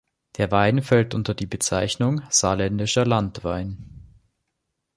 Der 0.37 0.49
Wein 0.49 0.81
fällt 0.81 1.13
unter 1.13 1.35
die 1.35 1.45
Bezeichnung 1.45 2.23
„Saarländischer 2.31 3.05
Landwein“. 3.05 4.01